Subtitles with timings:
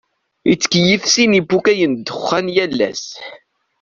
[0.49, 3.05] Yettkeyyif sin n yipukay n ddexxan yal ass.